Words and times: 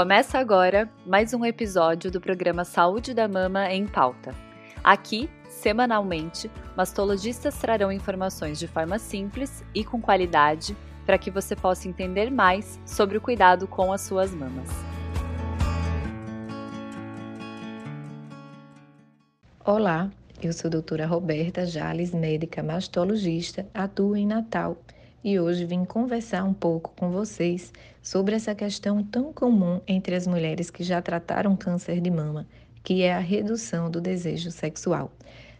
Começa 0.00 0.38
agora 0.38 0.88
mais 1.04 1.34
um 1.34 1.44
episódio 1.44 2.10
do 2.10 2.22
programa 2.22 2.64
Saúde 2.64 3.12
da 3.12 3.28
Mama 3.28 3.70
em 3.70 3.86
Pauta. 3.86 4.34
Aqui, 4.82 5.28
semanalmente, 5.46 6.50
mastologistas 6.74 7.58
trarão 7.58 7.92
informações 7.92 8.58
de 8.58 8.66
forma 8.66 8.98
simples 8.98 9.62
e 9.74 9.84
com 9.84 10.00
qualidade 10.00 10.74
para 11.04 11.18
que 11.18 11.30
você 11.30 11.54
possa 11.54 11.86
entender 11.86 12.30
mais 12.30 12.80
sobre 12.86 13.18
o 13.18 13.20
cuidado 13.20 13.68
com 13.68 13.92
as 13.92 14.00
suas 14.00 14.34
mamas. 14.34 14.70
Olá, 19.62 20.10
eu 20.42 20.54
sou 20.54 20.68
a 20.68 20.70
doutora 20.70 21.04
Roberta 21.04 21.66
Jales, 21.66 22.14
médica 22.14 22.62
mastologista, 22.62 23.68
atuo 23.74 24.16
em 24.16 24.26
Natal 24.26 24.78
e 25.22 25.38
hoje 25.38 25.64
vim 25.66 25.84
conversar 25.84 26.44
um 26.44 26.54
pouco 26.54 26.92
com 26.96 27.10
vocês 27.10 27.72
sobre 28.02 28.34
essa 28.34 28.54
questão 28.54 29.02
tão 29.02 29.32
comum 29.32 29.80
entre 29.86 30.14
as 30.14 30.26
mulheres 30.26 30.70
que 30.70 30.82
já 30.82 31.02
trataram 31.02 31.54
câncer 31.56 32.00
de 32.00 32.10
mama, 32.10 32.46
que 32.82 33.02
é 33.02 33.12
a 33.12 33.18
redução 33.18 33.90
do 33.90 34.00
desejo 34.00 34.50
sexual. 34.50 35.12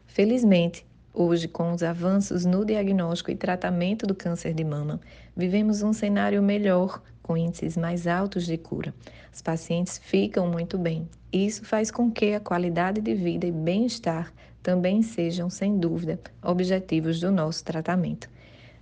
Felizmente, 0.07 0.87
hoje, 1.13 1.47
com 1.47 1.73
os 1.73 1.83
avanços 1.83 2.47
no 2.47 2.65
diagnóstico 2.65 3.31
e 3.31 3.37
tratamento 3.37 4.07
do 4.07 4.15
câncer 4.15 4.55
de 4.55 4.65
mama, 4.65 4.99
vivemos 5.37 5.83
um 5.83 5.93
cenário 5.93 6.43
melhor, 6.43 7.03
com 7.23 7.37
índices 7.37 7.77
mais 7.77 8.07
altos 8.07 8.47
de 8.47 8.57
cura. 8.57 8.95
Os 9.33 9.43
pacientes 9.43 9.99
ficam 9.99 10.49
muito 10.49 10.79
bem. 10.79 11.09
Isso 11.33 11.65
faz 11.65 11.91
com 11.91 12.11
que 12.11 12.33
a 12.33 12.41
qualidade 12.41 13.01
de 13.01 13.15
vida 13.15 13.47
e 13.47 13.53
bem-estar 13.53 14.33
também 14.63 15.03
sejam, 15.03 15.49
sem 15.49 15.79
dúvida, 15.79 16.19
objetivos 16.43 17.21
do 17.21 17.31
nosso 17.31 17.63
tratamento. 17.63 18.29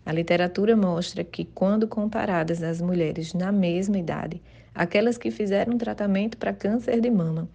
A 0.09 0.13
literatura 0.15 0.75
mostra 0.75 1.23
que, 1.23 1.45
quando 1.45 1.87
comparadas 1.87 2.63
as 2.63 2.81
mulheres 2.81 3.35
na 3.35 3.53
mesma 3.53 3.99
idade, 3.99 4.41
aquelas 4.75 5.19
que 5.19 5.31
fizeram 5.31 5.77
tratamento 5.77 6.39
para 6.39 6.51
câncer 6.51 6.99
de 6.99 7.11
mama 7.11 7.47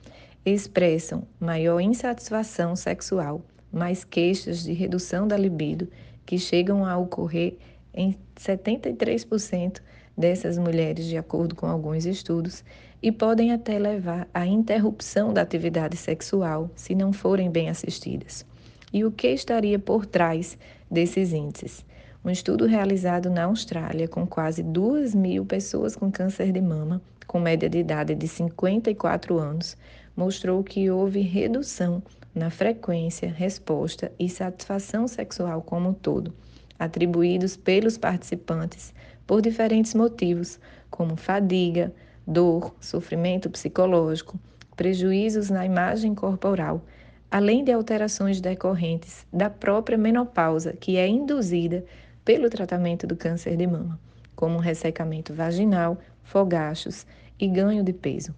expressam 0.46 1.24
maior 1.40 1.80
insatisfação 1.80 2.76
sexual, 2.76 3.42
mais 3.72 4.04
queixas 4.04 4.62
de 4.62 4.72
redução 4.72 5.28
da 5.28 5.36
libido, 5.36 5.88
que 6.28 6.38
chegam 6.38 6.86
a 6.86 6.96
ocorrer 6.96 7.58
em 7.92 8.16
73% 8.36 9.82
dessas 10.16 10.56
mulheres, 10.56 11.08
de 11.08 11.18
acordo 11.18 11.56
com 11.56 11.66
alguns 11.66 12.06
estudos, 12.06 12.64
e 13.02 13.12
podem 13.12 13.52
até 13.52 13.80
levar 13.80 14.30
à 14.32 14.46
interrupção 14.46 15.34
da 15.34 15.42
atividade 15.42 15.98
sexual 15.98 16.70
se 16.76 16.94
não 16.94 17.12
forem 17.12 17.50
bem 17.50 17.68
assistidas. 17.68 18.46
E 18.94 19.04
o 19.04 19.12
que 19.12 19.30
estaria 19.30 19.80
por 19.80 20.06
trás 20.06 20.56
desses 20.92 21.34
índices? 21.34 21.84
Um 22.26 22.30
estudo 22.30 22.66
realizado 22.66 23.30
na 23.30 23.44
Austrália 23.44 24.08
com 24.08 24.26
quase 24.26 24.64
2 24.64 25.14
mil 25.14 25.46
pessoas 25.46 25.94
com 25.94 26.10
câncer 26.10 26.54
de 26.54 26.62
mama, 26.62 27.02
com 27.28 27.38
média 27.38 27.70
de 27.70 27.80
idade 27.80 28.16
de 28.16 28.30
54 28.30 29.38
anos, 29.38 29.76
mostrou 30.16 30.64
que 30.64 30.90
houve 30.90 31.20
redução 31.20 32.02
na 32.34 32.50
frequência, 32.50 33.30
resposta 33.30 34.10
e 34.18 34.30
satisfação 34.30 35.06
sexual 35.06 35.62
como 35.62 35.90
um 35.90 35.94
todo, 35.94 36.34
atribuídos 36.80 37.58
pelos 37.58 37.98
participantes 37.98 38.94
por 39.28 39.42
diferentes 39.42 39.94
motivos, 39.94 40.62
como 40.90 41.18
fadiga, 41.18 41.94
dor, 42.26 42.74
sofrimento 42.80 43.50
psicológico, 43.50 44.40
prejuízos 44.78 45.50
na 45.50 45.66
imagem 45.66 46.16
corporal, 46.16 46.86
além 47.30 47.66
de 47.66 47.72
alterações 47.74 48.40
decorrentes 48.40 49.26
da 49.32 49.50
própria 49.50 49.98
menopausa, 49.98 50.72
que 50.72 50.96
é 50.96 51.06
induzida 51.06 51.84
pelo 52.24 52.50
tratamento 52.50 53.06
do 53.06 53.16
câncer 53.16 53.56
de 53.56 53.68
mama, 53.68 54.00
como 54.36 54.60
ressecamento 54.60 55.34
vaginal, 55.34 55.98
fogachos 56.24 57.06
e 57.40 57.48
ganho 57.48 57.84
de 57.84 57.94
peso. 57.94 58.34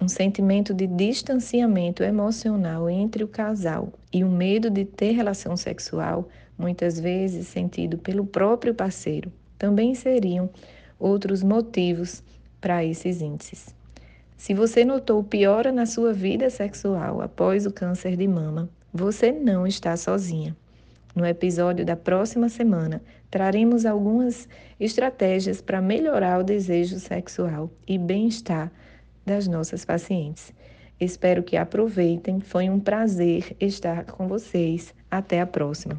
Um 0.00 0.08
sentimento 0.08 0.74
de 0.74 0.86
distanciamento 0.86 2.02
emocional 2.02 2.88
entre 2.88 3.24
o 3.24 3.28
casal 3.28 3.92
e 4.12 4.22
o 4.22 4.28
medo 4.28 4.68
de 4.68 4.84
ter 4.84 5.12
relação 5.12 5.56
sexual, 5.56 6.28
muitas 6.58 7.00
vezes 7.00 7.48
sentido 7.48 7.96
pelo 7.96 8.26
próprio 8.26 8.74
parceiro, 8.74 9.32
também 9.58 9.94
seriam 9.94 10.50
outros 10.98 11.42
motivos 11.42 12.22
para 12.60 12.84
esses 12.84 13.20
índices. 13.20 13.74
Se 14.36 14.52
você 14.52 14.84
notou 14.84 15.24
piora 15.24 15.72
na 15.72 15.86
sua 15.86 16.12
vida 16.12 16.50
sexual 16.50 17.22
após 17.22 17.64
o 17.64 17.72
câncer 17.72 18.16
de 18.16 18.28
mama, 18.28 18.68
você 18.92 19.32
não 19.32 19.66
está 19.66 19.96
sozinha. 19.96 20.54
No 21.16 21.24
episódio 21.24 21.82
da 21.82 21.96
próxima 21.96 22.50
semana, 22.50 23.00
traremos 23.30 23.86
algumas 23.86 24.46
estratégias 24.78 25.62
para 25.62 25.80
melhorar 25.80 26.38
o 26.38 26.44
desejo 26.44 26.98
sexual 26.98 27.70
e 27.88 27.96
bem-estar 27.96 28.70
das 29.24 29.48
nossas 29.48 29.82
pacientes. 29.82 30.52
Espero 31.00 31.42
que 31.42 31.56
aproveitem. 31.56 32.38
Foi 32.40 32.68
um 32.68 32.78
prazer 32.78 33.56
estar 33.58 34.04
com 34.04 34.28
vocês. 34.28 34.94
Até 35.10 35.40
a 35.40 35.46
próxima. 35.46 35.98